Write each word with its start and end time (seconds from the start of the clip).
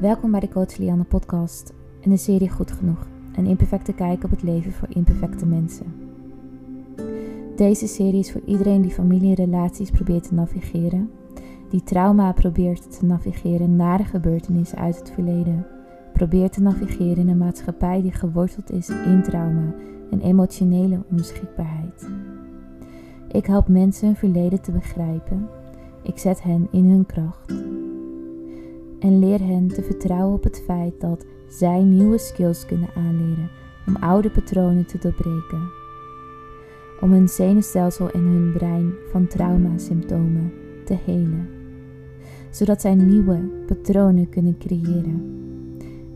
Welkom 0.00 0.30
bij 0.30 0.40
de 0.40 0.48
Coach 0.48 0.76
Lianne 0.76 1.04
podcast 1.04 1.72
en 2.00 2.10
de 2.10 2.16
serie 2.16 2.50
Goed 2.50 2.72
Genoeg. 2.72 3.06
Een 3.36 3.46
imperfecte 3.46 3.92
kijk 3.92 4.24
op 4.24 4.30
het 4.30 4.42
leven 4.42 4.72
voor 4.72 4.88
imperfecte 4.90 5.46
mensen. 5.46 5.94
Deze 7.56 7.86
serie 7.86 8.18
is 8.18 8.32
voor 8.32 8.40
iedereen 8.46 8.82
die 8.82 8.90
familie 8.90 9.28
en 9.28 9.44
relaties 9.44 9.90
probeert 9.90 10.28
te 10.28 10.34
navigeren, 10.34 11.10
die 11.70 11.82
trauma 11.82 12.32
probeert 12.32 12.98
te 12.98 13.04
navigeren 13.04 13.76
na 13.76 13.96
de 13.96 14.04
gebeurtenissen 14.04 14.78
uit 14.78 14.98
het 14.98 15.10
verleden, 15.10 15.66
probeert 16.12 16.52
te 16.52 16.62
navigeren 16.62 17.16
in 17.16 17.28
een 17.28 17.38
maatschappij 17.38 18.02
die 18.02 18.12
geworteld 18.12 18.70
is 18.70 18.88
in 18.88 19.22
trauma 19.22 19.74
en 20.10 20.20
emotionele 20.20 21.02
onbeschikbaarheid. 21.10 22.08
Ik 23.28 23.46
help 23.46 23.68
mensen 23.68 24.06
hun 24.06 24.16
verleden 24.16 24.60
te 24.60 24.72
begrijpen. 24.72 25.48
Ik 26.02 26.18
zet 26.18 26.42
hen 26.42 26.68
in 26.70 26.84
hun 26.84 27.06
kracht 27.06 27.52
en 29.00 29.18
leer 29.18 29.40
hen 29.40 29.68
te 29.68 29.82
vertrouwen 29.82 30.34
op 30.34 30.44
het 30.44 30.62
feit 30.64 31.00
dat 31.00 31.24
zij 31.48 31.82
nieuwe 31.82 32.18
skills 32.18 32.66
kunnen 32.66 32.88
aanleren 32.94 33.50
om 33.86 33.96
oude 33.96 34.30
patronen 34.30 34.86
te 34.86 34.98
doorbreken. 34.98 35.70
Om 37.00 37.12
hun 37.12 37.28
zenuwstelsel 37.28 38.10
en 38.10 38.20
hun 38.20 38.52
brein 38.52 38.92
van 39.10 39.26
traumasymptomen 39.26 40.52
te 40.84 40.96
helen, 41.04 41.48
zodat 42.50 42.80
zij 42.80 42.94
nieuwe 42.94 43.38
patronen 43.66 44.28
kunnen 44.28 44.58
creëren 44.58 45.38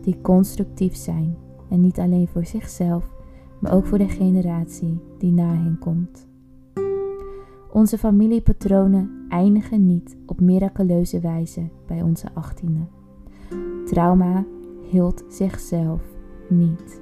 die 0.01 0.21
constructief 0.21 0.95
zijn 0.95 1.37
en 1.69 1.81
niet 1.81 1.99
alleen 1.99 2.27
voor 2.27 2.45
zichzelf, 2.45 3.13
maar 3.59 3.73
ook 3.73 3.85
voor 3.85 3.97
de 3.97 4.09
generatie 4.09 4.99
die 5.17 5.31
na 5.31 5.53
hen 5.53 5.77
komt. 5.79 6.27
Onze 7.75 7.97
familiepatronen 7.97 9.25
eindigen 9.29 9.85
niet 9.85 10.17
op 10.25 10.39
miraculeuze 10.39 11.19
wijze 11.19 11.69
bij 11.87 12.01
onze 12.01 12.27
achttiende. 12.33 12.85
Trauma 13.85 14.45
hield 14.89 15.23
zichzelf 15.29 16.01
niet. 16.49 17.01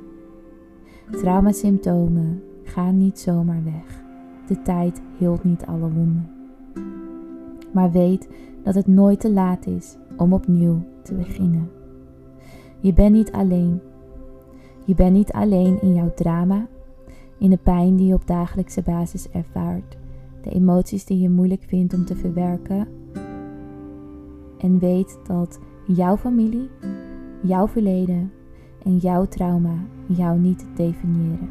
Traumasymptomen 1.12 2.44
gaan 2.64 2.98
niet 2.98 3.20
zomaar 3.20 3.64
weg. 3.64 4.04
De 4.48 4.62
tijd 4.62 5.02
hield 5.18 5.44
niet 5.44 5.66
alle 5.66 5.92
wonden. 5.92 6.30
Maar 7.74 7.92
weet 7.92 8.30
dat 8.64 8.76
het 8.76 8.88
nooit 8.88 9.20
te 9.20 9.32
laat 9.32 9.66
is 9.66 9.98
om 10.18 10.34
opnieuw 10.34 10.82
te 11.04 11.14
beginnen. 11.14 11.70
Je 12.80 12.94
bent 12.94 13.14
niet 13.14 13.32
alleen. 13.32 13.82
Je 14.86 14.96
bent 14.96 15.14
niet 15.14 15.32
alleen 15.32 15.82
in 15.82 15.94
jouw 15.94 16.14
drama, 16.14 16.68
in 17.38 17.50
de 17.50 17.60
pijn 17.64 17.96
die 17.96 18.08
je 18.08 18.14
op 18.14 18.28
dagelijkse 18.28 18.82
basis 18.82 19.30
ervaart 19.30 20.02
de 20.44 20.50
emoties 20.50 21.06
die 21.06 21.20
je 21.20 21.30
moeilijk 21.30 21.64
vindt 21.68 21.94
om 21.94 22.06
te 22.06 22.16
verwerken. 22.16 22.88
En 24.58 24.80
weet 24.80 25.20
dat 25.28 25.60
jouw 25.88 26.18
familie, 26.18 26.70
jouw 27.42 27.68
verleden 27.68 28.32
en 28.84 28.98
jouw 28.98 29.26
trauma 29.26 29.86
jou 30.08 30.40
niet 30.40 30.66
definiëren. 30.76 31.50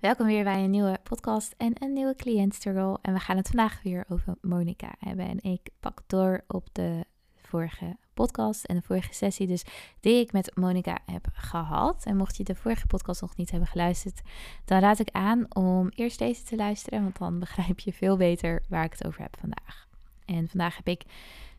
Welkom 0.00 0.26
weer 0.26 0.44
bij 0.44 0.64
een 0.64 0.70
nieuwe 0.70 0.98
podcast 1.02 1.54
en 1.56 1.72
een 1.82 1.92
nieuwe 1.92 2.14
cliëntstruggle. 2.14 2.98
En 3.02 3.12
we 3.12 3.18
gaan 3.18 3.36
het 3.36 3.48
vandaag 3.48 3.82
weer 3.82 4.04
over 4.08 4.34
Monica 4.40 4.94
hebben. 4.98 5.26
En 5.28 5.42
ik 5.42 5.68
pak 5.80 6.02
door 6.06 6.44
op 6.46 6.68
de 6.72 7.04
vorige 7.34 7.96
podcast 8.16 8.64
en 8.64 8.76
de 8.76 8.82
vorige 8.82 9.14
sessie 9.14 9.46
dus 9.46 9.64
die 10.00 10.20
ik 10.20 10.32
met 10.32 10.56
Monica 10.56 10.98
heb 11.06 11.26
gehad. 11.32 12.04
En 12.04 12.16
mocht 12.16 12.36
je 12.36 12.44
de 12.44 12.54
vorige 12.54 12.86
podcast 12.86 13.20
nog 13.20 13.36
niet 13.36 13.50
hebben 13.50 13.68
geluisterd, 13.68 14.20
dan 14.64 14.80
raad 14.80 14.98
ik 14.98 15.10
aan 15.10 15.54
om 15.54 15.88
eerst 15.88 16.18
deze 16.18 16.42
te 16.42 16.56
luisteren, 16.56 17.02
want 17.02 17.18
dan 17.18 17.38
begrijp 17.38 17.80
je 17.80 17.92
veel 17.92 18.16
beter 18.16 18.62
waar 18.68 18.84
ik 18.84 18.92
het 18.92 19.06
over 19.06 19.20
heb 19.20 19.36
vandaag. 19.40 19.88
En 20.24 20.48
vandaag 20.48 20.76
heb 20.76 20.88
ik 20.88 21.02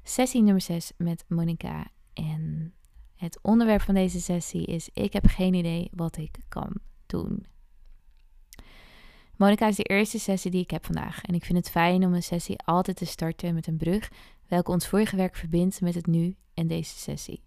sessie 0.04 0.42
nummer 0.42 0.62
6 0.62 0.92
met 0.98 1.26
Monica 1.28 1.88
en 2.14 2.74
het 3.16 3.40
onderwerp 3.42 3.82
van 3.82 3.94
deze 3.94 4.22
sessie 4.22 4.66
is 4.66 4.90
ik 4.94 5.14
heb 5.14 5.26
geen 5.28 5.54
idee 5.54 5.90
wat 5.94 6.18
ik 6.18 6.38
kan 6.50 6.74
doen. 7.06 7.46
Monica 9.36 9.68
is 9.68 9.76
de 9.76 9.84
eerste 9.84 10.20
sessie 10.20 10.52
die 10.52 10.62
ik 10.62 10.72
heb 10.72 10.86
vandaag 10.86 11.22
en 11.22 11.34
ik 11.34 11.46
vind 11.46 11.58
het 11.58 11.70
fijn 11.70 12.06
om 12.06 12.14
een 12.14 12.24
sessie 12.24 12.60
altijd 12.66 12.98
te 12.98 13.06
starten 13.06 13.54
met 13.54 13.68
een 13.68 13.78
brug 13.78 14.10
welke 14.48 14.72
ons 14.72 14.88
vorige 14.88 15.16
werk 15.16 15.36
verbindt 15.36 15.82
met 15.82 15.96
het 15.96 16.06
nu 16.06 16.36
en 16.54 16.68
deze 16.68 16.98
sessie. 16.98 17.44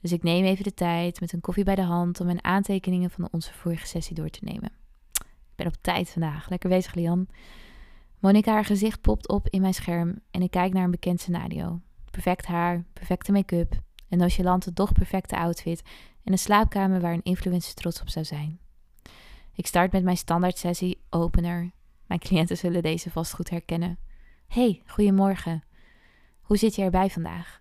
Dus 0.00 0.12
ik 0.12 0.22
neem 0.22 0.44
even 0.44 0.64
de 0.64 0.74
tijd 0.74 1.20
met 1.20 1.32
een 1.32 1.40
koffie 1.40 1.64
bij 1.64 1.74
de 1.74 1.82
hand 1.82 2.20
om 2.20 2.26
mijn 2.26 2.44
aantekeningen 2.44 3.10
van 3.10 3.28
onze 3.30 3.52
vorige 3.52 3.86
sessie 3.86 4.14
door 4.14 4.30
te 4.30 4.44
nemen. 4.44 4.70
Ik 5.20 5.54
ben 5.56 5.66
op 5.66 5.76
tijd 5.80 6.10
vandaag. 6.10 6.48
Lekker 6.48 6.68
bezig, 6.68 6.94
Lian. 6.94 7.28
Monika, 8.18 8.52
haar 8.52 8.64
gezicht 8.64 9.00
popt 9.00 9.28
op 9.28 9.48
in 9.48 9.60
mijn 9.60 9.74
scherm 9.74 10.20
en 10.30 10.42
ik 10.42 10.50
kijk 10.50 10.72
naar 10.72 10.84
een 10.84 10.90
bekend 10.90 11.20
scenario. 11.20 11.80
Perfect 12.10 12.46
haar, 12.46 12.84
perfecte 12.92 13.32
make-up, 13.32 13.80
een 14.08 14.18
nonchalante, 14.18 14.72
doch 14.72 14.92
perfecte 14.92 15.36
outfit 15.36 15.82
en 16.24 16.32
een 16.32 16.38
slaapkamer 16.38 17.00
waar 17.00 17.12
een 17.12 17.22
influencer 17.22 17.74
trots 17.74 18.00
op 18.00 18.08
zou 18.08 18.24
zijn. 18.24 18.58
Ik 19.54 19.66
start 19.66 19.92
met 19.92 20.02
mijn 20.02 20.16
standaard 20.16 20.58
sessie 20.58 21.00
opener. 21.10 21.70
Mijn 22.06 22.20
cliënten 22.20 22.56
zullen 22.56 22.82
deze 22.82 23.10
vast 23.10 23.34
goed 23.34 23.50
herkennen. 23.50 23.98
Hey, 24.46 24.82
goedemorgen. 24.86 25.67
Hoe 26.48 26.56
zit 26.56 26.74
je 26.74 26.82
erbij 26.82 27.10
vandaag? 27.10 27.60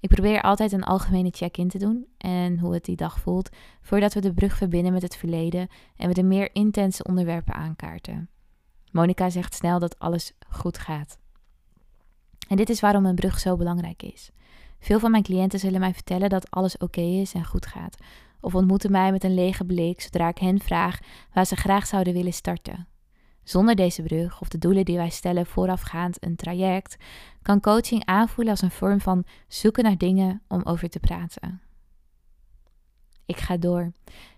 Ik 0.00 0.08
probeer 0.08 0.42
altijd 0.42 0.72
een 0.72 0.84
algemene 0.84 1.30
check-in 1.30 1.68
te 1.68 1.78
doen 1.78 2.06
en 2.18 2.58
hoe 2.58 2.74
het 2.74 2.84
die 2.84 2.96
dag 2.96 3.20
voelt, 3.20 3.48
voordat 3.80 4.14
we 4.14 4.20
de 4.20 4.34
brug 4.34 4.56
verbinden 4.56 4.92
met 4.92 5.02
het 5.02 5.16
verleden 5.16 5.68
en 5.96 6.08
we 6.08 6.14
de 6.14 6.22
meer 6.22 6.54
intense 6.54 7.04
onderwerpen 7.04 7.54
aankaarten. 7.54 8.28
Monica 8.90 9.30
zegt 9.30 9.54
snel 9.54 9.78
dat 9.78 9.98
alles 9.98 10.32
goed 10.48 10.78
gaat. 10.78 11.18
En 12.48 12.56
dit 12.56 12.70
is 12.70 12.80
waarom 12.80 13.06
een 13.06 13.14
brug 13.14 13.38
zo 13.38 13.56
belangrijk 13.56 14.02
is. 14.02 14.30
Veel 14.78 14.98
van 14.98 15.10
mijn 15.10 15.22
cliënten 15.22 15.58
zullen 15.58 15.80
mij 15.80 15.94
vertellen 15.94 16.28
dat 16.28 16.50
alles 16.50 16.76
oké 16.76 17.00
is 17.00 17.34
en 17.34 17.44
goed 17.44 17.66
gaat, 17.66 17.96
of 18.40 18.54
ontmoeten 18.54 18.90
mij 18.90 19.12
met 19.12 19.24
een 19.24 19.34
lege 19.34 19.64
blik 19.64 20.00
zodra 20.00 20.28
ik 20.28 20.38
hen 20.38 20.60
vraag 20.60 20.98
waar 21.32 21.46
ze 21.46 21.56
graag 21.56 21.86
zouden 21.86 22.12
willen 22.12 22.32
starten. 22.32 22.86
Zonder 23.44 23.74
deze 23.74 24.02
brug 24.02 24.40
of 24.40 24.48
de 24.48 24.58
doelen 24.58 24.84
die 24.84 24.96
wij 24.96 25.10
stellen 25.10 25.46
voorafgaand 25.46 26.24
een 26.24 26.36
traject, 26.36 26.96
kan 27.42 27.60
coaching 27.60 28.04
aanvoelen 28.04 28.52
als 28.52 28.62
een 28.62 28.70
vorm 28.70 29.00
van 29.00 29.24
zoeken 29.48 29.84
naar 29.84 29.98
dingen 29.98 30.42
om 30.48 30.60
over 30.64 30.88
te 30.88 31.00
praten. 31.00 31.60
Ik 33.26 33.36
ga 33.36 33.56
door. 33.56 33.92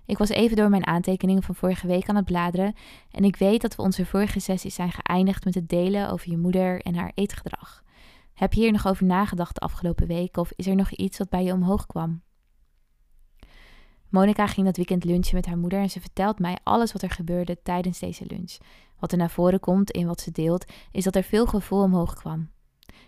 Ik 0.06 0.18
was 0.18 0.28
even 0.28 0.56
door 0.56 0.68
mijn 0.68 0.86
aantekeningen 0.86 1.42
van 1.42 1.54
vorige 1.54 1.86
week 1.86 2.08
aan 2.08 2.16
het 2.16 2.24
bladeren 2.24 2.74
en 3.10 3.24
ik 3.24 3.36
weet 3.36 3.60
dat 3.60 3.76
we 3.76 3.82
onze 3.82 4.06
vorige 4.06 4.40
sessies 4.40 4.74
zijn 4.74 4.92
geëindigd 4.92 5.44
met 5.44 5.54
het 5.54 5.68
delen 5.68 6.10
over 6.10 6.30
je 6.30 6.36
moeder 6.36 6.80
en 6.80 6.94
haar 6.94 7.12
eetgedrag. 7.14 7.84
Heb 8.34 8.52
je 8.52 8.60
hier 8.60 8.72
nog 8.72 8.86
over 8.86 9.06
nagedacht 9.06 9.54
de 9.54 9.60
afgelopen 9.60 10.06
week 10.06 10.36
of 10.36 10.52
is 10.56 10.66
er 10.66 10.74
nog 10.74 10.90
iets 10.90 11.18
wat 11.18 11.28
bij 11.28 11.44
je 11.44 11.52
omhoog 11.52 11.86
kwam? 11.86 12.22
Monica 14.16 14.46
ging 14.46 14.66
dat 14.66 14.76
weekend 14.76 15.04
lunchen 15.04 15.34
met 15.34 15.46
haar 15.46 15.58
moeder 15.58 15.78
en 15.78 15.90
ze 15.90 16.00
vertelt 16.00 16.38
mij 16.38 16.58
alles 16.62 16.92
wat 16.92 17.02
er 17.02 17.10
gebeurde 17.10 17.62
tijdens 17.62 17.98
deze 17.98 18.24
lunch. 18.26 18.56
Wat 18.98 19.12
er 19.12 19.18
naar 19.18 19.30
voren 19.30 19.60
komt 19.60 19.90
in 19.90 20.06
wat 20.06 20.20
ze 20.20 20.30
deelt, 20.30 20.64
is 20.92 21.04
dat 21.04 21.16
er 21.16 21.22
veel 21.22 21.46
gevoel 21.46 21.82
omhoog 21.82 22.14
kwam. 22.14 22.50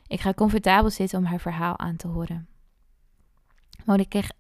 Ik 0.06 0.20
ga 0.20 0.32
comfortabel 0.32 0.90
zitten 0.90 1.18
om 1.18 1.24
haar 1.24 1.40
verhaal 1.40 1.78
aan 1.78 1.96
te 1.96 2.08
horen. 2.08 2.48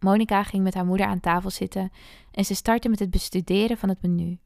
Monica, 0.00 0.42
ging 0.42 0.62
met 0.62 0.74
haar 0.74 0.84
moeder 0.84 1.06
aan 1.06 1.20
tafel 1.20 1.50
zitten 1.50 1.90
en 2.30 2.44
ze 2.44 2.54
startte 2.54 2.88
met 2.88 2.98
het 2.98 3.10
bestuderen 3.10 3.78
van 3.78 3.88
het 3.88 4.02
menu. 4.02 4.38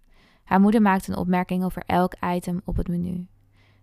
Haar 0.44 0.60
moeder 0.60 0.82
maakte 0.82 1.10
een 1.10 1.18
opmerking 1.18 1.64
over 1.64 1.82
elk 1.86 2.14
item 2.24 2.60
op 2.64 2.76
het 2.76 2.88
menu. 2.88 3.26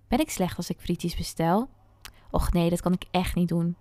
Ben 0.08 0.20
ik 0.20 0.30
slecht 0.30 0.58
als 0.58 0.70
ik 0.70 0.80
frietjes 0.80 1.16
bestel? 1.16 1.70
Och 2.32 2.52
nee, 2.52 2.70
dat 2.70 2.82
kan 2.82 2.94
ik 2.94 3.06
echt 3.12 3.36
niet 3.36 3.48
doen. 3.48 3.76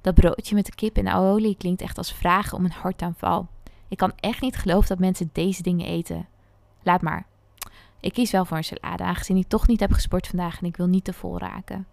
Dat 0.00 0.14
broodje 0.14 0.54
met 0.54 0.66
de 0.66 0.74
kip 0.74 0.96
en 0.96 1.12
olie 1.12 1.56
klinkt 1.56 1.82
echt 1.82 1.98
als 1.98 2.12
vragen 2.12 2.58
om 2.58 2.64
een 2.64 2.72
hartaanval. 2.72 3.54
Ik 3.88 3.96
kan 3.96 4.12
echt 4.16 4.40
niet 4.40 4.56
geloven 4.56 4.88
dat 4.88 4.98
mensen 4.98 5.30
deze 5.32 5.62
dingen 5.62 5.86
eten. 5.86 6.28
Laat 6.82 7.02
maar. 7.02 7.26
Ik 8.00 8.12
kies 8.12 8.30
wel 8.30 8.44
voor 8.44 8.56
een 8.56 8.64
salade, 8.64 9.02
aangezien 9.02 9.36
ik 9.36 9.48
toch 9.48 9.66
niet 9.66 9.80
heb 9.80 9.92
gesport 9.92 10.26
vandaag 10.26 10.58
en 10.58 10.66
ik 10.66 10.76
wil 10.76 10.86
niet 10.86 11.04
te 11.04 11.12
vol 11.12 11.38
raken. 11.38 11.86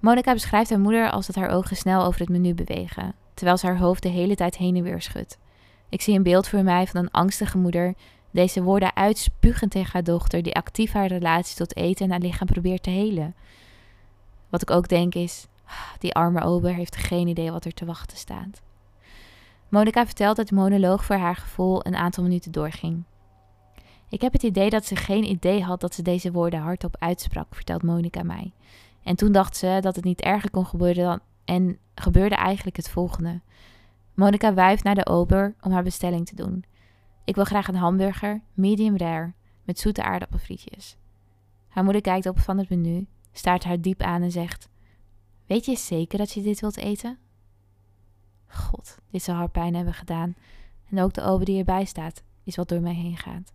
Monica 0.00 0.32
beschrijft 0.32 0.70
haar 0.70 0.80
moeder 0.80 1.10
als 1.10 1.26
dat 1.26 1.36
haar 1.36 1.50
ogen 1.50 1.76
snel 1.76 2.04
over 2.04 2.20
het 2.20 2.28
menu 2.28 2.54
bewegen, 2.54 3.14
terwijl 3.34 3.56
ze 3.56 3.66
haar 3.66 3.78
hoofd 3.78 4.02
de 4.02 4.08
hele 4.08 4.34
tijd 4.34 4.56
heen 4.56 4.76
en 4.76 4.82
weer 4.82 5.02
schudt. 5.02 5.38
Ik 5.88 6.02
zie 6.02 6.16
een 6.16 6.22
beeld 6.22 6.48
voor 6.48 6.62
mij 6.62 6.86
van 6.86 7.00
een 7.00 7.10
angstige 7.10 7.58
moeder, 7.58 7.94
deze 8.30 8.62
woorden 8.62 8.96
uitspugend 8.96 9.70
tegen 9.70 9.92
haar 9.92 10.04
dochter, 10.04 10.42
die 10.42 10.54
actief 10.54 10.92
haar 10.92 11.06
relatie 11.06 11.56
tot 11.56 11.76
eten 11.76 12.04
en 12.04 12.10
haar 12.10 12.20
lichaam 12.20 12.46
probeert 12.46 12.82
te 12.82 12.90
helen. 12.90 13.34
Wat 14.48 14.62
ik 14.62 14.70
ook 14.70 14.88
denk 14.88 15.14
is, 15.14 15.46
die 15.98 16.14
arme 16.14 16.40
ober 16.40 16.74
heeft 16.74 16.96
geen 16.96 17.28
idee 17.28 17.50
wat 17.50 17.64
er 17.64 17.74
te 17.74 17.84
wachten 17.84 18.16
staat. 18.16 18.60
Monica 19.70 20.06
vertelt 20.06 20.36
dat 20.36 20.48
de 20.48 20.54
monoloog 20.54 21.04
voor 21.04 21.16
haar 21.16 21.36
gevoel 21.36 21.86
een 21.86 21.96
aantal 21.96 22.22
minuten 22.22 22.52
doorging. 22.52 23.02
Ik 24.08 24.20
heb 24.20 24.32
het 24.32 24.42
idee 24.42 24.70
dat 24.70 24.84
ze 24.84 24.96
geen 24.96 25.24
idee 25.24 25.62
had 25.62 25.80
dat 25.80 25.94
ze 25.94 26.02
deze 26.02 26.32
woorden 26.32 26.60
hardop 26.60 26.96
uitsprak, 26.98 27.54
vertelt 27.54 27.82
Monica 27.82 28.22
mij. 28.22 28.52
En 29.02 29.16
toen 29.16 29.32
dacht 29.32 29.56
ze 29.56 29.78
dat 29.80 29.96
het 29.96 30.04
niet 30.04 30.20
erger 30.20 30.50
kon 30.50 30.66
gebeuren 30.66 31.04
dan, 31.04 31.20
en 31.44 31.78
gebeurde 31.94 32.34
eigenlijk 32.34 32.76
het 32.76 32.88
volgende. 32.88 33.40
Monica 34.14 34.54
wuift 34.54 34.84
naar 34.84 34.94
de 34.94 35.06
ober 35.06 35.54
om 35.60 35.72
haar 35.72 35.82
bestelling 35.82 36.26
te 36.26 36.34
doen. 36.34 36.64
Ik 37.24 37.34
wil 37.34 37.44
graag 37.44 37.68
een 37.68 37.74
hamburger, 37.74 38.40
medium 38.54 38.96
rare, 38.96 39.32
met 39.64 39.78
zoete 39.78 40.02
aardappelfrietjes. 40.02 40.96
Haar 41.68 41.84
moeder 41.84 42.02
kijkt 42.02 42.26
op 42.26 42.38
van 42.38 42.58
het 42.58 42.68
menu 42.68 43.06
staart 43.32 43.64
haar 43.64 43.80
diep 43.80 44.02
aan 44.02 44.22
en 44.22 44.30
zegt: 44.30 44.68
Weet 45.46 45.64
je 45.64 45.76
zeker 45.76 46.18
dat 46.18 46.32
je 46.32 46.42
dit 46.42 46.60
wilt 46.60 46.76
eten? 46.76 47.18
God, 48.50 48.98
dit 49.10 49.22
zou 49.22 49.36
haar 49.38 49.50
pijn 49.50 49.74
hebben 49.74 49.94
gedaan. 49.94 50.34
En 50.90 51.00
ook 51.00 51.12
de 51.12 51.22
ober 51.22 51.44
die 51.44 51.58
erbij 51.58 51.84
staat, 51.84 52.22
is 52.44 52.56
wat 52.56 52.68
door 52.68 52.80
mij 52.80 52.94
heen 52.94 53.16
gaat. 53.16 53.52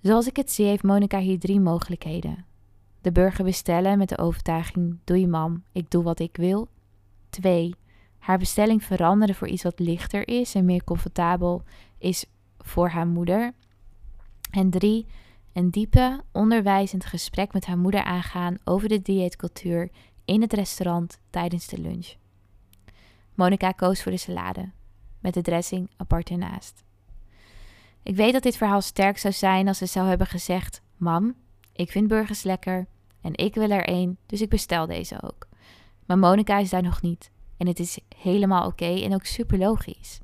Zoals 0.00 0.26
ik 0.26 0.36
het 0.36 0.50
zie, 0.50 0.66
heeft 0.66 0.82
Monica 0.82 1.18
hier 1.18 1.38
drie 1.38 1.60
mogelijkheden. 1.60 2.44
De 3.00 3.12
burger 3.12 3.44
bestellen 3.44 3.98
met 3.98 4.08
de 4.08 4.18
overtuiging: 4.18 4.98
Doei 5.04 5.26
mam, 5.26 5.64
ik 5.72 5.90
doe 5.90 6.02
wat 6.02 6.18
ik 6.18 6.36
wil. 6.36 6.68
2. 7.30 7.74
Haar 8.18 8.38
bestelling 8.38 8.84
veranderen 8.84 9.34
voor 9.34 9.48
iets 9.48 9.62
wat 9.62 9.78
lichter 9.78 10.28
is 10.28 10.54
en 10.54 10.64
meer 10.64 10.84
comfortabel 10.84 11.62
is 11.98 12.26
voor 12.58 12.88
haar 12.88 13.06
moeder. 13.06 13.52
En 14.50 14.70
3. 14.70 15.06
Een 15.52 15.70
diepe, 15.70 16.22
onderwijzend 16.32 17.04
gesprek 17.04 17.52
met 17.52 17.66
haar 17.66 17.78
moeder 17.78 18.04
aangaan 18.04 18.56
over 18.64 18.88
de 18.88 19.02
dieetcultuur 19.02 19.90
in 20.24 20.40
het 20.40 20.52
restaurant 20.52 21.18
tijdens 21.30 21.66
de 21.66 21.78
lunch. 21.78 22.14
Monica 23.34 23.72
koos 23.72 24.02
voor 24.02 24.12
de 24.12 24.18
salade, 24.18 24.70
met 25.18 25.34
de 25.34 25.42
dressing 25.42 25.90
apart 25.96 26.30
ernaast. 26.30 26.84
Ik 28.02 28.16
weet 28.16 28.32
dat 28.32 28.42
dit 28.42 28.56
verhaal 28.56 28.80
sterk 28.80 29.18
zou 29.18 29.34
zijn 29.34 29.68
als 29.68 29.78
ze 29.78 29.86
zou 29.86 30.08
hebben 30.08 30.26
gezegd: 30.26 30.82
Mam, 30.96 31.34
ik 31.72 31.90
vind 31.90 32.08
burgers 32.08 32.42
lekker 32.42 32.86
en 33.20 33.36
ik 33.36 33.54
wil 33.54 33.70
er 33.70 33.84
één, 33.84 34.18
dus 34.26 34.40
ik 34.40 34.48
bestel 34.48 34.86
deze 34.86 35.22
ook. 35.22 35.48
Maar 36.06 36.18
Monica 36.18 36.58
is 36.58 36.70
daar 36.70 36.82
nog 36.82 37.02
niet 37.02 37.30
en 37.56 37.66
het 37.66 37.78
is 37.78 37.98
helemaal 38.16 38.66
oké 38.66 39.00
en 39.02 39.14
ook 39.14 39.24
super 39.24 39.58
logisch. 39.58 40.20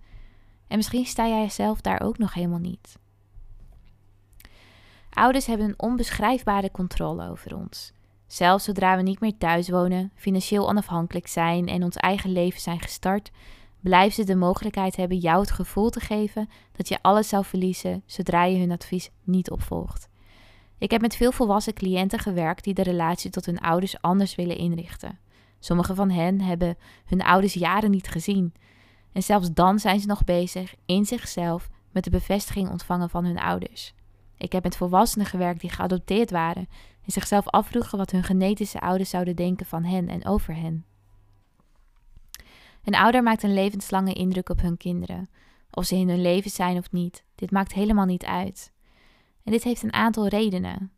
En 0.66 0.76
misschien 0.76 1.06
sta 1.06 1.28
jij 1.28 1.48
zelf 1.48 1.80
daar 1.80 2.00
ook 2.00 2.18
nog 2.18 2.34
helemaal 2.34 2.58
niet. 2.58 2.98
Ouders 5.10 5.46
hebben 5.46 5.68
een 5.68 5.78
onbeschrijfbare 5.78 6.70
controle 6.70 7.28
over 7.28 7.56
ons. 7.56 7.92
Zelfs 8.28 8.64
zodra 8.64 8.96
we 8.96 9.02
niet 9.02 9.20
meer 9.20 9.36
thuis 9.38 9.68
wonen, 9.68 10.12
financieel 10.14 10.68
onafhankelijk 10.68 11.26
zijn 11.26 11.68
en 11.68 11.82
ons 11.82 11.96
eigen 11.96 12.32
leven 12.32 12.60
zijn 12.60 12.80
gestart, 12.80 13.30
blijven 13.80 14.14
ze 14.14 14.24
de 14.24 14.36
mogelijkheid 14.36 14.96
hebben 14.96 15.18
jou 15.18 15.40
het 15.40 15.50
gevoel 15.50 15.90
te 15.90 16.00
geven 16.00 16.48
dat 16.72 16.88
je 16.88 17.02
alles 17.02 17.28
zou 17.28 17.44
verliezen 17.44 18.02
zodra 18.06 18.44
je 18.44 18.58
hun 18.58 18.70
advies 18.70 19.10
niet 19.24 19.50
opvolgt. 19.50 20.08
Ik 20.78 20.90
heb 20.90 21.00
met 21.00 21.16
veel 21.16 21.32
volwassen 21.32 21.74
cliënten 21.74 22.18
gewerkt 22.18 22.64
die 22.64 22.74
de 22.74 22.82
relatie 22.82 23.30
tot 23.30 23.46
hun 23.46 23.58
ouders 23.58 24.00
anders 24.00 24.34
willen 24.34 24.56
inrichten. 24.56 25.18
Sommige 25.58 25.94
van 25.94 26.10
hen 26.10 26.40
hebben 26.40 26.76
hun 27.04 27.22
ouders 27.22 27.54
jaren 27.54 27.90
niet 27.90 28.08
gezien. 28.08 28.54
En 29.12 29.22
zelfs 29.22 29.52
dan 29.52 29.78
zijn 29.78 30.00
ze 30.00 30.06
nog 30.06 30.24
bezig 30.24 30.74
in 30.86 31.04
zichzelf 31.04 31.68
met 31.90 32.04
de 32.04 32.10
bevestiging 32.10 32.70
ontvangen 32.70 33.10
van 33.10 33.24
hun 33.24 33.38
ouders. 33.38 33.94
Ik 34.38 34.52
heb 34.52 34.62
met 34.62 34.76
volwassenen 34.76 35.26
gewerkt 35.26 35.60
die 35.60 35.70
geadopteerd 35.70 36.30
waren 36.30 36.68
en 37.04 37.12
zichzelf 37.12 37.48
afvroegen 37.48 37.98
wat 37.98 38.10
hun 38.10 38.24
genetische 38.24 38.80
ouders 38.80 39.10
zouden 39.10 39.36
denken 39.36 39.66
van 39.66 39.84
hen 39.84 40.08
en 40.08 40.26
over 40.26 40.54
hen. 40.54 40.84
Een 42.84 42.94
ouder 42.94 43.22
maakt 43.22 43.42
een 43.42 43.54
levenslange 43.54 44.12
indruk 44.12 44.48
op 44.48 44.60
hun 44.60 44.76
kinderen. 44.76 45.28
Of 45.70 45.84
ze 45.84 45.96
in 45.96 46.08
hun 46.08 46.22
leven 46.22 46.50
zijn 46.50 46.76
of 46.76 46.92
niet, 46.92 47.24
dit 47.34 47.50
maakt 47.50 47.72
helemaal 47.72 48.04
niet 48.04 48.24
uit. 48.24 48.72
En 49.44 49.52
dit 49.52 49.64
heeft 49.64 49.82
een 49.82 49.92
aantal 49.92 50.28
redenen. 50.28 50.92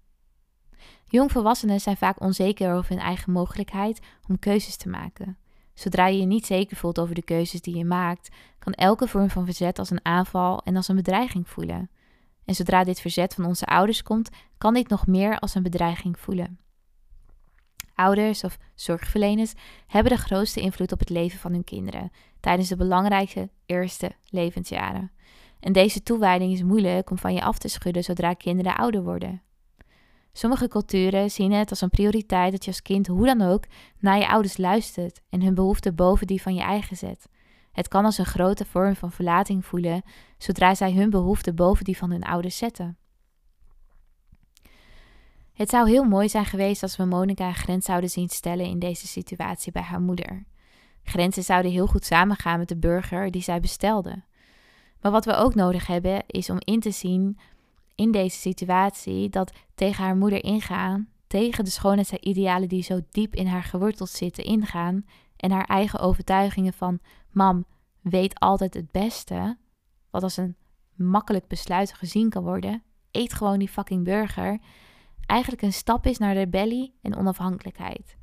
Jongvolwassenen 1.05 1.81
zijn 1.81 1.97
vaak 1.97 2.21
onzeker 2.21 2.73
over 2.73 2.91
hun 2.91 3.01
eigen 3.01 3.33
mogelijkheid 3.33 4.01
om 4.29 4.39
keuzes 4.39 4.77
te 4.77 4.89
maken. 4.89 5.39
Zodra 5.75 6.07
je 6.07 6.19
je 6.19 6.27
niet 6.27 6.47
zeker 6.47 6.77
voelt 6.77 6.99
over 6.99 7.15
de 7.15 7.23
keuzes 7.23 7.61
die 7.61 7.77
je 7.77 7.85
maakt, 7.85 8.29
kan 8.59 8.73
elke 8.73 9.09
vorm 9.09 9.31
van 9.31 9.45
verzet 9.45 9.79
als 9.79 9.91
een 9.91 10.05
aanval 10.05 10.63
en 10.63 10.77
als 10.77 10.89
een 10.89 10.97
bedreiging 10.97 11.49
voelen. 11.49 11.91
En 12.51 12.57
zodra 12.57 12.85
dit 12.85 13.01
verzet 13.01 13.35
van 13.35 13.45
onze 13.45 13.67
ouders 13.67 14.03
komt, 14.03 14.29
kan 14.59 14.75
dit 14.75 14.89
nog 14.89 15.07
meer 15.07 15.39
als 15.39 15.55
een 15.55 15.63
bedreiging 15.63 16.19
voelen. 16.19 16.59
Ouders 17.95 18.45
of 18.45 18.59
zorgverleners 18.75 19.53
hebben 19.87 20.13
de 20.13 20.19
grootste 20.19 20.61
invloed 20.61 20.93
op 20.93 20.99
het 20.99 21.09
leven 21.09 21.39
van 21.39 21.53
hun 21.53 21.65
kinderen 21.65 22.11
tijdens 22.41 22.69
de 22.69 22.77
belangrijke 22.77 23.51
eerste 23.67 24.11
levensjaren. 24.29 25.11
En 25.61 25.73
deze 25.73 26.03
toewijding 26.03 26.53
is 26.53 26.63
moeilijk 26.63 27.11
om 27.11 27.19
van 27.19 27.35
je 27.35 27.43
af 27.43 27.59
te 27.59 27.69
schudden 27.69 28.05
zodra 28.05 28.35
kinderen 28.35 28.77
ouder 28.77 29.03
worden. 29.03 29.43
Sommige 30.33 30.69
culturen 30.69 31.31
zien 31.31 31.53
het 31.53 31.71
als 31.71 31.81
een 31.81 31.91
prioriteit 31.91 32.53
dat 32.53 32.65
je 32.65 32.71
als 32.71 32.83
kind 32.83 33.07
hoe 33.07 33.27
dan 33.27 33.41
ook 33.43 33.65
naar 33.99 34.19
je 34.19 34.29
ouders 34.29 34.57
luistert 34.57 35.21
en 35.29 35.43
hun 35.43 35.55
behoeften 35.55 35.95
boven 35.95 36.27
die 36.27 36.43
van 36.43 36.55
je 36.55 36.63
eigen 36.63 36.97
zet. 36.97 37.29
Het 37.81 37.89
kan 37.89 38.05
als 38.05 38.19
een 38.19 38.27
grote 38.27 38.65
vorm 38.65 38.97
van 38.97 39.13
verlating 39.13 39.65
voelen 39.67 40.03
zodra 40.39 40.75
zij 40.75 40.93
hun 40.93 41.11
behoeften 41.11 41.55
boven 41.55 41.85
die 41.85 41.97
van 41.97 42.11
hun 42.11 42.23
ouders 42.23 42.57
zetten. 42.57 42.99
Het 45.53 45.71
zou 45.71 45.89
heel 45.89 46.05
mooi 46.05 46.29
zijn 46.29 46.45
geweest 46.45 46.83
als 46.83 46.97
we 46.97 47.05
Monica 47.05 47.47
een 47.47 47.55
grens 47.55 47.85
zouden 47.85 48.11
zien 48.11 48.29
stellen 48.29 48.67
in 48.67 48.79
deze 48.79 49.07
situatie 49.07 49.73
bij 49.73 49.83
haar 49.83 50.01
moeder. 50.01 50.45
Grenzen 51.03 51.43
zouden 51.43 51.71
heel 51.71 51.87
goed 51.87 52.05
samengaan 52.05 52.59
met 52.59 52.69
de 52.69 52.77
burger 52.77 53.31
die 53.31 53.43
zij 53.43 53.61
bestelde. 53.61 54.23
Maar 55.01 55.13
wat 55.13 55.25
we 55.25 55.35
ook 55.35 55.55
nodig 55.55 55.87
hebben 55.87 56.23
is 56.27 56.51
om 56.51 56.59
in 56.59 56.81
te 56.81 56.91
zien 56.91 57.39
in 57.95 58.11
deze 58.11 58.39
situatie 58.39 59.29
dat 59.29 59.53
tegen 59.75 60.05
haar 60.05 60.17
moeder 60.17 60.45
ingaan, 60.45 61.09
tegen 61.27 61.65
de 61.65 61.71
schoonheidsidealen 61.71 62.69
die 62.69 62.83
zo 62.83 63.01
diep 63.11 63.35
in 63.35 63.47
haar 63.47 63.65
geworteld 63.65 64.11
zitten 64.11 64.45
ingaan 64.45 65.05
en 65.41 65.51
haar 65.51 65.65
eigen 65.65 65.99
overtuigingen 65.99 66.73
van 66.73 67.01
mam 67.31 67.65
weet 68.01 68.41
altijd 68.41 68.75
het 68.75 68.91
beste, 68.91 69.59
wat 70.11 70.23
als 70.23 70.37
een 70.37 70.57
makkelijk 70.95 71.47
besluit 71.47 71.93
gezien 71.93 72.31
kan 72.31 72.43
worden, 72.43 72.83
eet 73.11 73.33
gewoon 73.33 73.59
die 73.59 73.69
fucking 73.69 74.05
burger, 74.05 74.59
eigenlijk 75.27 75.63
een 75.63 75.73
stap 75.73 76.07
is 76.07 76.19
naar 76.19 76.35
rebellie 76.35 76.95
en 77.03 77.17
onafhankelijkheid. 77.17 78.17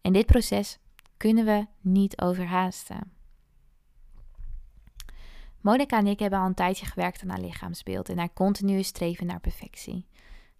En 0.00 0.12
dit 0.12 0.26
proces 0.26 0.78
kunnen 1.16 1.44
we 1.44 1.66
niet 1.80 2.20
overhaasten. 2.20 3.12
Monica 5.60 5.98
en 5.98 6.06
ik 6.06 6.18
hebben 6.18 6.38
al 6.38 6.46
een 6.46 6.54
tijdje 6.54 6.86
gewerkt 6.86 7.22
aan 7.22 7.28
haar 7.28 7.40
lichaamsbeeld 7.40 8.08
en 8.08 8.18
haar 8.18 8.32
continue 8.32 8.82
streven 8.82 9.26
naar 9.26 9.40
perfectie. 9.40 10.06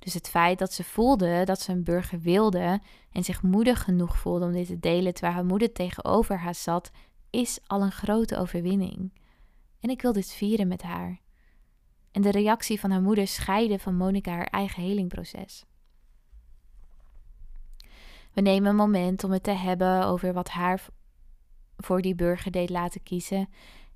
Dus 0.04 0.14
het 0.14 0.28
feit 0.28 0.58
dat 0.58 0.72
ze 0.72 0.84
voelde 0.84 1.44
dat 1.44 1.60
ze 1.60 1.72
een 1.72 1.84
burger 1.84 2.20
wilde 2.20 2.80
en 3.12 3.24
zich 3.24 3.42
moedig 3.42 3.82
genoeg 3.82 4.18
voelde 4.18 4.44
om 4.44 4.52
dit 4.52 4.66
te 4.66 4.78
delen 4.78 5.12
terwijl 5.12 5.34
haar 5.34 5.44
moeder 5.44 5.72
tegenover 5.72 6.38
haar 6.38 6.54
zat, 6.54 6.90
is 7.30 7.58
al 7.66 7.82
een 7.82 7.92
grote 7.92 8.36
overwinning. 8.36 9.12
En 9.80 9.90
ik 9.90 10.02
wil 10.02 10.12
dit 10.12 10.32
vieren 10.32 10.68
met 10.68 10.82
haar. 10.82 11.20
En 12.10 12.22
de 12.22 12.30
reactie 12.30 12.80
van 12.80 12.90
haar 12.90 13.02
moeder 13.02 13.26
scheiden 13.26 13.80
van 13.80 13.96
Monica 13.96 14.30
haar 14.30 14.46
eigen 14.46 14.82
helingproces. 14.82 15.64
We 18.32 18.40
nemen 18.40 18.70
een 18.70 18.76
moment 18.76 19.24
om 19.24 19.32
het 19.32 19.42
te 19.42 19.50
hebben 19.50 20.04
over 20.04 20.32
wat 20.32 20.48
haar 20.48 20.86
voor 21.76 22.02
die 22.02 22.14
burger 22.14 22.50
deed 22.50 22.70
laten 22.70 23.02
kiezen 23.02 23.48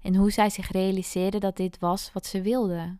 en 0.03 0.15
hoe 0.15 0.31
zij 0.31 0.51
zich 0.51 0.71
realiseerde 0.71 1.39
dat 1.39 1.57
dit 1.57 1.79
was 1.79 2.13
wat 2.13 2.27
ze 2.27 2.41
wilde. 2.43 2.99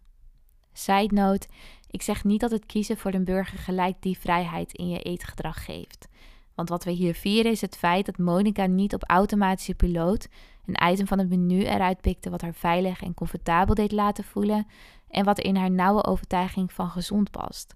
Side 0.73 1.15
note, 1.15 1.49
ik 1.91 2.03
zeg 2.03 2.25
niet 2.25 2.41
dat 2.41 2.51
het 2.51 2.67
kiezen 2.67 2.97
voor 2.97 3.15
een 3.15 3.25
burger 3.25 3.59
gelijk 3.59 3.97
die 4.01 4.19
vrijheid 4.19 4.73
in 4.73 4.89
je 4.89 5.03
eetgedrag 5.03 5.65
geeft. 5.65 6.09
Want 6.55 6.69
wat 6.69 6.85
we 6.85 6.91
hier 6.91 7.15
vieren 7.15 7.53
is 7.53 7.61
het 7.61 7.77
feit 7.77 8.07
dat 8.07 8.19
Monica 8.19 8.67
niet 8.67 8.95
op 8.95 9.05
automatische 9.11 9.75
piloot 9.75 10.29
een 10.67 10.91
item 10.91 11.07
van 11.07 11.19
het 11.19 11.29
menu 11.29 11.65
eruit 11.65 12.01
pikte 12.01 12.31
wat 12.31 12.41
haar 12.41 12.55
veilig 12.55 13.03
en 13.03 13.15
comfortabel 13.15 13.75
deed 13.75 13.93
laten 13.93 14.25
voelen 14.25 14.67
en 15.09 15.25
wat 15.25 15.39
in 15.39 15.57
haar 15.57 15.71
nauwe 15.71 16.05
overtuiging 16.05 16.73
van 16.73 16.91
gezond 16.91 17.31
past. 17.31 17.75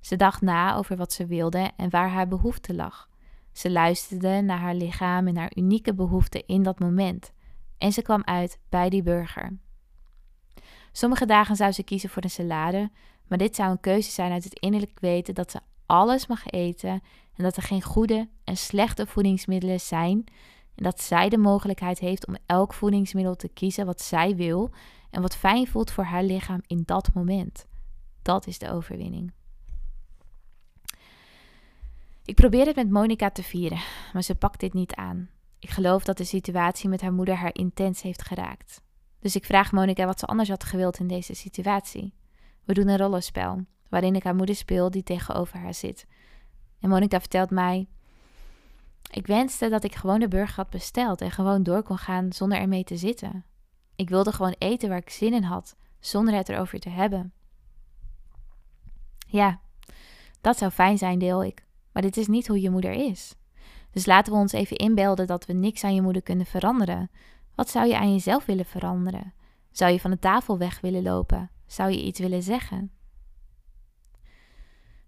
Ze 0.00 0.16
dacht 0.16 0.40
na 0.40 0.74
over 0.76 0.96
wat 0.96 1.12
ze 1.12 1.26
wilde 1.26 1.70
en 1.76 1.90
waar 1.90 2.10
haar 2.10 2.28
behoefte 2.28 2.74
lag. 2.74 3.08
Ze 3.52 3.70
luisterde 3.70 4.40
naar 4.42 4.58
haar 4.58 4.74
lichaam 4.74 5.26
en 5.26 5.36
haar 5.36 5.52
unieke 5.56 5.94
behoeften 5.94 6.46
in 6.46 6.62
dat 6.62 6.78
moment. 6.78 7.32
En 7.78 7.92
ze 7.92 8.02
kwam 8.02 8.22
uit 8.24 8.58
bij 8.68 8.88
die 8.88 9.02
burger. 9.02 9.58
Sommige 10.92 11.26
dagen 11.26 11.56
zou 11.56 11.72
ze 11.72 11.82
kiezen 11.82 12.08
voor 12.08 12.22
een 12.22 12.30
salade, 12.30 12.90
maar 13.28 13.38
dit 13.38 13.56
zou 13.56 13.70
een 13.70 13.80
keuze 13.80 14.10
zijn 14.10 14.32
uit 14.32 14.44
het 14.44 14.58
innerlijk 14.58 15.00
weten 15.00 15.34
dat 15.34 15.50
ze 15.50 15.60
alles 15.86 16.26
mag 16.26 16.46
eten 16.46 17.02
en 17.34 17.44
dat 17.44 17.56
er 17.56 17.62
geen 17.62 17.82
goede 17.82 18.28
en 18.44 18.56
slechte 18.56 19.06
voedingsmiddelen 19.06 19.80
zijn 19.80 20.24
en 20.74 20.84
dat 20.84 21.00
zij 21.00 21.28
de 21.28 21.38
mogelijkheid 21.38 21.98
heeft 21.98 22.26
om 22.26 22.36
elk 22.46 22.74
voedingsmiddel 22.74 23.36
te 23.36 23.48
kiezen 23.48 23.86
wat 23.86 24.00
zij 24.00 24.36
wil 24.36 24.70
en 25.10 25.22
wat 25.22 25.36
fijn 25.36 25.66
voelt 25.66 25.90
voor 25.90 26.04
haar 26.04 26.22
lichaam 26.22 26.62
in 26.66 26.82
dat 26.84 27.10
moment. 27.14 27.66
Dat 28.22 28.46
is 28.46 28.58
de 28.58 28.70
overwinning. 28.70 29.32
Ik 32.24 32.34
probeer 32.34 32.66
het 32.66 32.76
met 32.76 32.90
Monica 32.90 33.30
te 33.30 33.42
vieren, 33.42 33.80
maar 34.12 34.22
ze 34.22 34.34
pakt 34.34 34.60
dit 34.60 34.72
niet 34.72 34.94
aan. 34.94 35.30
Ik 35.58 35.70
geloof 35.70 36.04
dat 36.04 36.16
de 36.16 36.24
situatie 36.24 36.88
met 36.88 37.00
haar 37.00 37.12
moeder 37.12 37.34
haar 37.34 37.54
intens 37.54 38.02
heeft 38.02 38.22
geraakt. 38.22 38.82
Dus 39.20 39.36
ik 39.36 39.44
vraag 39.44 39.72
Monica 39.72 40.06
wat 40.06 40.18
ze 40.18 40.26
anders 40.26 40.48
had 40.48 40.64
gewild 40.64 40.98
in 40.98 41.06
deze 41.06 41.34
situatie. 41.34 42.12
We 42.68 42.74
doen 42.74 42.88
een 42.88 42.98
rollenspel, 42.98 43.64
waarin 43.88 44.14
ik 44.14 44.22
haar 44.22 44.34
moeder 44.34 44.54
speel 44.54 44.90
die 44.90 45.02
tegenover 45.02 45.58
haar 45.58 45.74
zit. 45.74 46.06
En 46.80 46.88
Monica 46.88 47.20
vertelt 47.20 47.50
mij: 47.50 47.88
Ik 49.10 49.26
wenste 49.26 49.68
dat 49.68 49.84
ik 49.84 49.94
gewoon 49.94 50.20
de 50.20 50.28
burger 50.28 50.56
had 50.56 50.70
besteld 50.70 51.20
en 51.20 51.30
gewoon 51.30 51.62
door 51.62 51.82
kon 51.82 51.98
gaan 51.98 52.32
zonder 52.32 52.58
ermee 52.58 52.84
te 52.84 52.96
zitten. 52.96 53.44
Ik 53.96 54.08
wilde 54.08 54.32
gewoon 54.32 54.54
eten 54.58 54.88
waar 54.88 54.98
ik 54.98 55.10
zin 55.10 55.32
in 55.32 55.42
had, 55.42 55.76
zonder 56.00 56.34
het 56.34 56.48
erover 56.48 56.78
te 56.78 56.88
hebben. 56.88 57.32
Ja, 59.26 59.60
dat 60.40 60.58
zou 60.58 60.70
fijn 60.70 60.98
zijn, 60.98 61.18
deel 61.18 61.44
ik. 61.44 61.66
Maar 61.92 62.02
dit 62.02 62.16
is 62.16 62.26
niet 62.26 62.48
hoe 62.48 62.60
je 62.60 62.70
moeder 62.70 62.92
is. 62.92 63.34
Dus 63.90 64.06
laten 64.06 64.32
we 64.32 64.38
ons 64.38 64.52
even 64.52 64.76
inbeelden 64.76 65.26
dat 65.26 65.46
we 65.46 65.52
niks 65.52 65.84
aan 65.84 65.94
je 65.94 66.02
moeder 66.02 66.22
kunnen 66.22 66.46
veranderen. 66.46 67.10
Wat 67.54 67.70
zou 67.70 67.86
je 67.86 67.98
aan 67.98 68.12
jezelf 68.12 68.46
willen 68.46 68.66
veranderen? 68.66 69.34
Zou 69.70 69.92
je 69.92 70.00
van 70.00 70.10
de 70.10 70.18
tafel 70.18 70.58
weg 70.58 70.80
willen 70.80 71.02
lopen? 71.02 71.50
Zou 71.68 71.90
je 71.90 72.02
iets 72.02 72.18
willen 72.18 72.42
zeggen? 72.42 72.90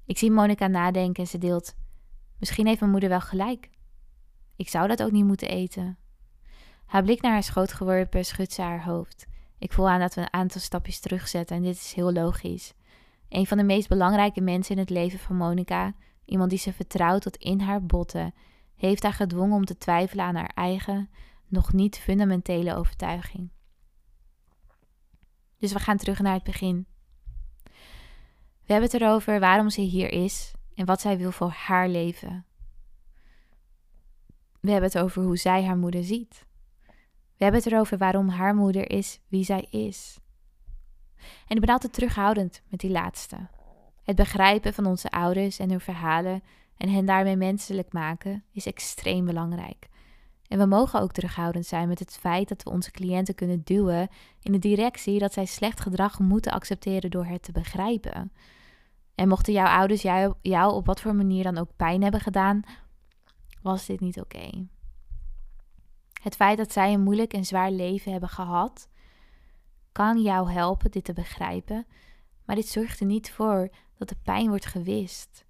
Ik 0.04 0.18
zie 0.18 0.30
Monica 0.30 0.66
nadenken 0.66 1.22
en 1.22 1.28
ze 1.28 1.38
deelt: 1.38 1.74
Misschien 2.38 2.66
heeft 2.66 2.80
mijn 2.80 2.92
moeder 2.92 3.08
wel 3.08 3.20
gelijk. 3.20 3.70
Ik 4.56 4.68
zou 4.68 4.88
dat 4.88 5.02
ook 5.02 5.10
niet 5.10 5.24
moeten 5.24 5.48
eten. 5.48 5.98
Haar 6.86 7.02
blik 7.02 7.22
naar 7.22 7.32
haar 7.32 7.42
schoot 7.42 7.72
geworpen 7.72 8.24
schudt 8.24 8.52
ze 8.52 8.62
haar 8.62 8.84
hoofd. 8.84 9.26
Ik 9.58 9.72
voel 9.72 9.88
aan 9.88 10.00
dat 10.00 10.14
we 10.14 10.20
een 10.20 10.32
aantal 10.32 10.60
stapjes 10.60 11.00
terugzetten 11.00 11.56
en 11.56 11.62
dit 11.62 11.74
is 11.74 11.92
heel 11.92 12.12
logisch. 12.12 12.74
Een 13.28 13.46
van 13.46 13.58
de 13.58 13.64
meest 13.64 13.88
belangrijke 13.88 14.40
mensen 14.40 14.74
in 14.74 14.80
het 14.80 14.90
leven 14.90 15.18
van 15.18 15.36
Monica, 15.36 15.94
iemand 16.24 16.50
die 16.50 16.58
ze 16.58 16.72
vertrouwt 16.72 17.22
tot 17.22 17.36
in 17.36 17.60
haar 17.60 17.86
botten, 17.86 18.34
heeft 18.76 19.02
haar 19.02 19.12
gedwongen 19.12 19.56
om 19.56 19.64
te 19.64 19.78
twijfelen 19.78 20.24
aan 20.24 20.34
haar 20.34 20.52
eigen, 20.54 21.10
nog 21.46 21.72
niet 21.72 21.98
fundamentele 21.98 22.74
overtuiging. 22.74 23.50
Dus 25.60 25.72
we 25.72 25.78
gaan 25.78 25.96
terug 25.96 26.18
naar 26.18 26.34
het 26.34 26.42
begin. 26.42 26.86
We 28.66 28.76
hebben 28.76 28.90
het 28.90 29.00
erover 29.00 29.40
waarom 29.40 29.70
ze 29.70 29.80
hier 29.80 30.12
is 30.12 30.52
en 30.74 30.86
wat 30.86 31.00
zij 31.00 31.18
wil 31.18 31.32
voor 31.32 31.50
haar 31.50 31.88
leven. 31.88 32.44
We 34.60 34.70
hebben 34.70 34.90
het 34.90 34.98
over 34.98 35.22
hoe 35.22 35.36
zij 35.36 35.64
haar 35.64 35.76
moeder 35.76 36.04
ziet. 36.04 36.46
We 37.36 37.46
hebben 37.46 37.62
het 37.62 37.72
erover 37.72 37.98
waarom 37.98 38.28
haar 38.28 38.54
moeder 38.54 38.90
is 38.90 39.20
wie 39.28 39.44
zij 39.44 39.66
is. 39.70 40.18
En 41.46 41.54
ik 41.54 41.60
ben 41.60 41.70
altijd 41.70 41.92
terughoudend 41.92 42.62
met 42.68 42.80
die 42.80 42.90
laatste. 42.90 43.48
Het 44.02 44.16
begrijpen 44.16 44.74
van 44.74 44.86
onze 44.86 45.10
ouders 45.10 45.58
en 45.58 45.70
hun 45.70 45.80
verhalen 45.80 46.42
en 46.76 46.88
hen 46.88 47.04
daarmee 47.04 47.36
menselijk 47.36 47.92
maken 47.92 48.44
is 48.52 48.66
extreem 48.66 49.24
belangrijk. 49.24 49.88
En 50.50 50.58
we 50.58 50.66
mogen 50.66 51.00
ook 51.00 51.12
terughoudend 51.12 51.66
zijn 51.66 51.88
met 51.88 51.98
het 51.98 52.16
feit 52.16 52.48
dat 52.48 52.62
we 52.62 52.70
onze 52.70 52.90
cliënten 52.90 53.34
kunnen 53.34 53.62
duwen 53.64 54.08
in 54.42 54.52
de 54.52 54.58
directie 54.58 55.18
dat 55.18 55.32
zij 55.32 55.44
slecht 55.44 55.80
gedrag 55.80 56.18
moeten 56.18 56.52
accepteren 56.52 57.10
door 57.10 57.24
het 57.24 57.42
te 57.42 57.52
begrijpen. 57.52 58.32
En 59.14 59.28
mochten 59.28 59.52
jouw 59.52 59.66
ouders 59.66 60.02
jou, 60.02 60.74
op 60.74 60.86
wat 60.86 61.00
voor 61.00 61.14
manier 61.14 61.42
dan 61.42 61.58
ook 61.58 61.76
pijn 61.76 62.02
hebben 62.02 62.20
gedaan, 62.20 62.62
was 63.62 63.86
dit 63.86 64.00
niet 64.00 64.20
oké. 64.20 64.66
Het 66.22 66.36
feit 66.36 66.58
dat 66.58 66.72
zij 66.72 66.92
een 66.92 67.02
moeilijk 67.02 67.32
en 67.32 67.44
zwaar 67.44 67.70
leven 67.70 68.12
hebben 68.12 68.28
gehad, 68.28 68.88
kan 69.92 70.22
jou 70.22 70.50
helpen 70.50 70.90
dit 70.90 71.04
te 71.04 71.12
begrijpen, 71.12 71.86
maar 72.44 72.56
dit 72.56 72.68
zorgt 72.68 73.00
er 73.00 73.06
niet 73.06 73.30
voor 73.30 73.68
dat 73.96 74.08
de 74.08 74.16
pijn 74.22 74.48
wordt 74.48 74.66
gewist. 74.66 75.44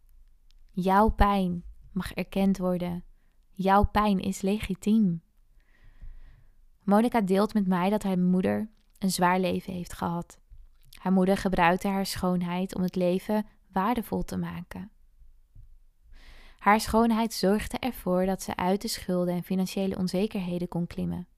Jouw 0.71 1.09
pijn 1.09 1.65
mag 1.93 2.13
erkend 2.13 2.59
worden. 2.59 3.05
Jouw 3.63 3.85
pijn 3.85 4.19
is 4.19 4.41
legitiem. 4.41 5.23
Monica 6.83 7.21
deelt 7.21 7.55
met 7.55 7.67
mij 7.67 7.91
dat 7.91 8.03
haar 8.03 8.19
moeder 8.19 8.71
een 8.99 9.11
zwaar 9.11 9.41
leven 9.41 9.73
heeft 9.73 9.93
gehad. 9.93 10.39
Haar 10.99 11.13
moeder 11.13 11.37
gebruikte 11.37 11.89
haar 11.89 12.07
schoonheid 12.07 12.75
om 12.75 12.83
het 12.83 12.97
leven 12.97 13.47
waardevol 13.73 14.25
te 14.25 14.37
maken. 14.37 14.91
Haar 16.59 16.81
schoonheid 16.81 17.33
zorgde 17.33 17.79
ervoor 17.79 18.27
dat 18.27 18.43
ze 18.43 18.57
uit 18.57 18.83
de 18.83 18.89
schulden 18.89 19.35
en 19.35 19.43
financiële 19.43 19.97
onzekerheden 19.97 20.69
kon 20.69 20.87
klimmen. 20.87 21.29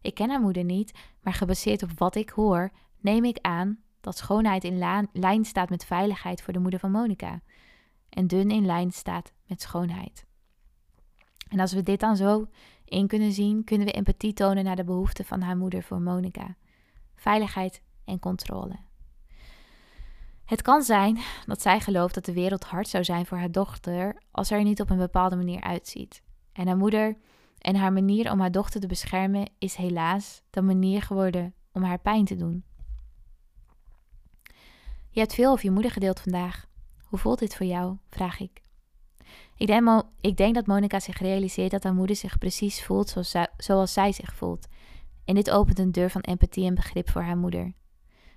Ik 0.00 0.14
ken 0.14 0.30
haar 0.30 0.40
moeder 0.40 0.64
niet, 0.64 0.92
maar 1.20 1.34
gebaseerd 1.34 1.82
op 1.82 1.90
wat 1.98 2.14
ik 2.14 2.30
hoor, 2.30 2.70
neem 3.00 3.24
ik 3.24 3.38
aan 3.40 3.78
dat 4.00 4.16
schoonheid 4.16 4.64
in 4.64 5.06
lijn 5.12 5.44
staat 5.44 5.68
met 5.70 5.84
veiligheid 5.84 6.42
voor 6.42 6.52
de 6.52 6.58
moeder 6.58 6.80
van 6.80 6.90
Monica 6.90 7.40
en 8.08 8.26
dun 8.26 8.50
in 8.50 8.66
lijn 8.66 8.92
staat 8.92 9.32
met 9.46 9.62
schoonheid. 9.62 10.27
En 11.48 11.60
als 11.60 11.72
we 11.72 11.82
dit 11.82 12.00
dan 12.00 12.16
zo 12.16 12.48
in 12.84 13.06
kunnen 13.06 13.32
zien, 13.32 13.64
kunnen 13.64 13.86
we 13.86 13.92
empathie 13.92 14.32
tonen 14.32 14.64
naar 14.64 14.76
de 14.76 14.84
behoeften 14.84 15.24
van 15.24 15.40
haar 15.40 15.56
moeder 15.56 15.82
voor 15.82 16.00
Monica. 16.00 16.56
Veiligheid 17.14 17.82
en 18.04 18.18
controle. 18.18 18.76
Het 20.44 20.62
kan 20.62 20.82
zijn 20.82 21.18
dat 21.46 21.62
zij 21.62 21.80
gelooft 21.80 22.14
dat 22.14 22.24
de 22.24 22.32
wereld 22.32 22.64
hard 22.64 22.88
zou 22.88 23.04
zijn 23.04 23.26
voor 23.26 23.38
haar 23.38 23.52
dochter 23.52 24.22
als 24.30 24.50
er 24.50 24.62
niet 24.62 24.80
op 24.80 24.90
een 24.90 24.98
bepaalde 24.98 25.36
manier 25.36 25.60
uitziet. 25.60 26.22
En 26.52 26.66
haar 26.66 26.76
moeder 26.76 27.16
en 27.58 27.76
haar 27.76 27.92
manier 27.92 28.32
om 28.32 28.40
haar 28.40 28.50
dochter 28.50 28.80
te 28.80 28.86
beschermen 28.86 29.50
is 29.58 29.74
helaas 29.74 30.42
de 30.50 30.62
manier 30.62 31.02
geworden 31.02 31.54
om 31.72 31.82
haar 31.82 31.98
pijn 31.98 32.24
te 32.24 32.36
doen. 32.36 32.64
Je 35.10 35.20
hebt 35.20 35.34
veel 35.34 35.50
over 35.50 35.64
je 35.64 35.70
moeder 35.70 35.90
gedeeld 35.90 36.20
vandaag. 36.20 36.66
Hoe 37.04 37.18
voelt 37.18 37.38
dit 37.38 37.56
voor 37.56 37.66
jou? 37.66 37.96
vraag 38.08 38.40
ik. 38.40 38.62
Ik 39.58 39.66
denk, 39.66 40.02
ik 40.20 40.36
denk 40.36 40.54
dat 40.54 40.66
Monica 40.66 41.00
zich 41.00 41.18
realiseert 41.18 41.70
dat 41.70 41.82
haar 41.82 41.94
moeder 41.94 42.16
zich 42.16 42.38
precies 42.38 42.82
voelt 42.82 43.08
zoals 43.08 43.30
zij, 43.30 43.48
zoals 43.56 43.92
zij 43.92 44.12
zich 44.12 44.34
voelt. 44.34 44.66
En 45.24 45.34
dit 45.34 45.50
opent 45.50 45.78
een 45.78 45.92
deur 45.92 46.10
van 46.10 46.20
empathie 46.20 46.66
en 46.66 46.74
begrip 46.74 47.10
voor 47.10 47.22
haar 47.22 47.36
moeder. 47.36 47.72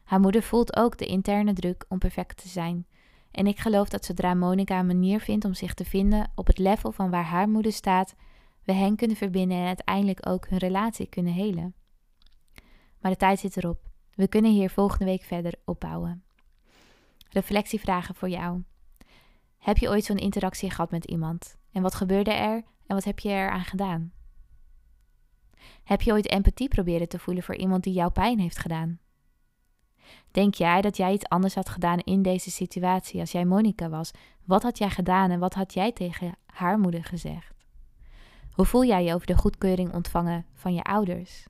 Haar 0.03 0.19
moeder 0.19 0.43
voelt 0.43 0.75
ook 0.75 0.97
de 0.97 1.05
interne 1.05 1.53
druk 1.53 1.85
om 1.89 1.99
perfect 1.99 2.37
te 2.37 2.47
zijn. 2.47 2.85
En 3.31 3.47
ik 3.47 3.59
geloof 3.59 3.89
dat 3.89 4.05
zodra 4.05 4.33
Monica 4.33 4.79
een 4.79 4.85
manier 4.85 5.19
vindt 5.19 5.45
om 5.45 5.53
zich 5.53 5.73
te 5.73 5.85
vinden 5.85 6.31
op 6.35 6.47
het 6.47 6.57
level 6.57 6.91
van 6.91 7.09
waar 7.09 7.23
haar 7.23 7.49
moeder 7.49 7.73
staat, 7.73 8.15
we 8.63 8.73
hen 8.73 8.95
kunnen 8.95 9.17
verbinden 9.17 9.57
en 9.57 9.67
uiteindelijk 9.67 10.29
ook 10.29 10.47
hun 10.47 10.57
relatie 10.57 11.07
kunnen 11.07 11.33
helen. 11.33 11.73
Maar 12.99 13.11
de 13.11 13.17
tijd 13.17 13.39
zit 13.39 13.57
erop. 13.57 13.89
We 14.15 14.27
kunnen 14.27 14.51
hier 14.51 14.69
volgende 14.69 15.05
week 15.05 15.23
verder 15.23 15.53
opbouwen. 15.65 16.23
Reflectievragen 17.29 18.15
voor 18.15 18.29
jou. 18.29 18.63
Heb 19.61 19.77
je 19.77 19.89
ooit 19.89 20.03
zo'n 20.03 20.17
interactie 20.17 20.69
gehad 20.69 20.91
met 20.91 21.05
iemand? 21.05 21.57
En 21.71 21.81
wat 21.81 21.95
gebeurde 21.95 22.31
er 22.31 22.63
en 22.87 22.95
wat 22.95 23.03
heb 23.03 23.19
je 23.19 23.29
eraan 23.29 23.65
gedaan? 23.65 24.11
Heb 25.83 26.01
je 26.01 26.11
ooit 26.11 26.29
empathie 26.29 26.67
proberen 26.67 27.09
te 27.09 27.19
voelen 27.19 27.43
voor 27.43 27.55
iemand 27.55 27.83
die 27.83 27.93
jouw 27.93 28.09
pijn 28.09 28.39
heeft 28.39 28.57
gedaan? 28.57 28.99
Denk 30.31 30.53
jij 30.53 30.81
dat 30.81 30.97
jij 30.97 31.13
iets 31.13 31.29
anders 31.29 31.55
had 31.55 31.69
gedaan 31.69 31.99
in 31.99 32.21
deze 32.21 32.51
situatie 32.51 33.19
als 33.19 33.31
jij 33.31 33.45
Monica 33.45 33.89
was? 33.89 34.11
Wat 34.45 34.63
had 34.63 34.77
jij 34.77 34.89
gedaan 34.89 35.31
en 35.31 35.39
wat 35.39 35.53
had 35.53 35.73
jij 35.73 35.91
tegen 35.91 36.35
haar 36.45 36.79
moeder 36.79 37.03
gezegd? 37.03 37.65
Hoe 38.51 38.65
voel 38.65 38.85
jij 38.85 39.03
je 39.03 39.13
over 39.13 39.27
de 39.27 39.37
goedkeuring 39.37 39.93
ontvangen 39.93 40.45
van 40.53 40.73
je 40.73 40.83
ouders? 40.83 41.45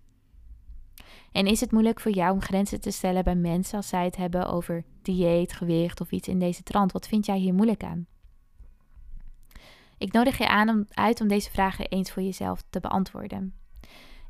En 1.32 1.46
is 1.46 1.60
het 1.60 1.72
moeilijk 1.72 2.00
voor 2.00 2.12
jou 2.12 2.34
om 2.34 2.42
grenzen 2.42 2.82
te 2.82 2.92
stellen 2.92 3.24
bij 3.24 3.36
mensen 3.36 3.78
als 3.78 3.88
zij 3.88 4.06
het 4.06 4.16
hebben 4.16 4.48
over 4.48 4.84
dieet, 5.02 5.54
gewicht 5.54 6.02
of 6.02 6.12
iets 6.12 6.28
in 6.28 6.40
deze 6.40 6.64
trant? 6.64 6.92
Wat 6.92 7.08
vind 7.08 7.26
jij 7.26 7.38
hier 7.38 7.54
moeilijk 7.54 7.84
aan? 7.84 8.08
Ik 9.98 10.12
nodig 10.12 10.38
je 10.38 10.48
aan 10.48 10.70
om, 10.70 10.86
uit 10.90 11.22
om 11.22 11.28
deze 11.28 11.52
vragen 11.52 11.88
eens 11.88 12.12
voor 12.12 12.24
jezelf 12.24 12.64
te 12.70 12.80
beantwoorden. 12.80 13.54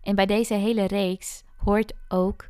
En 0.01 0.15
bij 0.15 0.25
deze 0.25 0.53
hele 0.53 0.88
reeks 0.88 1.44
hoort 1.58 1.94
ook 2.08 2.48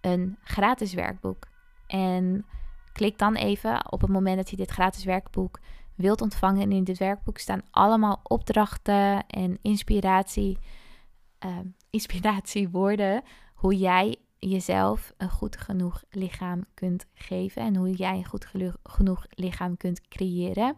een 0.00 0.38
gratis 0.42 0.94
werkboek. 0.94 1.46
En 1.86 2.46
klik 2.92 3.18
dan 3.18 3.34
even 3.34 3.92
op 3.92 4.00
het 4.00 4.10
moment 4.10 4.36
dat 4.36 4.50
je 4.50 4.56
dit 4.56 4.70
gratis 4.70 5.04
werkboek 5.04 5.58
wilt 5.94 6.20
ontvangen. 6.20 6.62
En 6.62 6.72
in 6.72 6.84
dit 6.84 6.98
werkboek 6.98 7.38
staan 7.38 7.62
allemaal 7.70 8.20
opdrachten 8.22 9.26
en 9.26 9.58
inspiratie, 9.62 10.58
uh, 11.46 11.58
inspiratiewoorden. 11.90 13.22
Hoe 13.64 13.76
jij 13.76 14.16
jezelf 14.38 15.12
een 15.16 15.30
goed 15.30 15.56
genoeg 15.56 16.02
lichaam 16.10 16.64
kunt 16.74 17.06
geven. 17.14 17.62
En 17.62 17.76
hoe 17.76 17.90
jij 17.90 18.16
een 18.16 18.24
goed 18.24 18.46
genoeg 18.82 19.26
lichaam 19.30 19.76
kunt 19.76 20.08
creëren. 20.08 20.76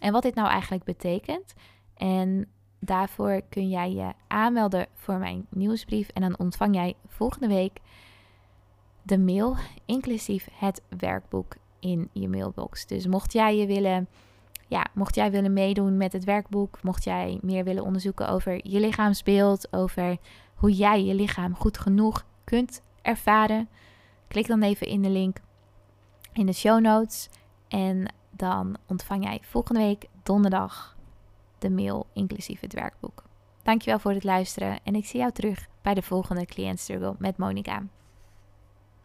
En 0.00 0.12
wat 0.12 0.22
dit 0.22 0.34
nou 0.34 0.48
eigenlijk 0.48 0.84
betekent. 0.84 1.54
En 1.94 2.46
daarvoor 2.80 3.42
kun 3.48 3.68
jij 3.68 3.92
je 3.92 4.12
aanmelden 4.26 4.86
voor 4.94 5.18
mijn 5.18 5.46
nieuwsbrief. 5.50 6.08
En 6.08 6.20
dan 6.20 6.38
ontvang 6.38 6.74
jij 6.74 6.94
volgende 7.06 7.48
week 7.48 7.80
de 9.02 9.18
mail, 9.18 9.56
inclusief 9.84 10.48
het 10.52 10.82
werkboek 10.98 11.56
in 11.80 12.08
je 12.12 12.28
mailbox. 12.28 12.86
Dus 12.86 13.06
mocht 13.06 13.32
jij 13.32 13.56
je 13.56 13.66
willen, 13.66 14.08
ja, 14.66 14.86
mocht 14.94 15.14
jij 15.14 15.30
willen 15.30 15.52
meedoen 15.52 15.96
met 15.96 16.12
het 16.12 16.24
werkboek, 16.24 16.82
mocht 16.82 17.04
jij 17.04 17.38
meer 17.42 17.64
willen 17.64 17.84
onderzoeken 17.84 18.28
over 18.28 18.68
je 18.68 18.80
lichaamsbeeld, 18.80 19.72
over 19.72 20.18
hoe 20.58 20.72
jij 20.72 21.04
je 21.04 21.14
lichaam 21.14 21.54
goed 21.54 21.78
genoeg 21.78 22.24
kunt 22.44 22.82
ervaren, 23.02 23.68
klik 24.28 24.46
dan 24.46 24.62
even 24.62 24.86
in 24.86 25.02
de 25.02 25.10
link 25.10 25.36
in 26.32 26.46
de 26.46 26.52
show 26.52 26.80
notes 26.80 27.28
en 27.68 28.14
dan 28.30 28.76
ontvang 28.86 29.24
jij 29.24 29.40
volgende 29.42 29.80
week 29.80 30.06
donderdag 30.22 30.96
de 31.58 31.70
mail 31.70 32.06
inclusief 32.12 32.60
het 32.60 32.72
werkboek. 32.72 33.22
Dankjewel 33.62 33.98
voor 33.98 34.12
het 34.12 34.24
luisteren 34.24 34.78
en 34.84 34.94
ik 34.94 35.06
zie 35.06 35.20
jou 35.20 35.32
terug 35.32 35.66
bij 35.82 35.94
de 35.94 36.02
volgende 36.02 36.46
Client 36.46 36.80
Struggle 36.80 37.14
met 37.18 37.36
Monica. 37.36 37.82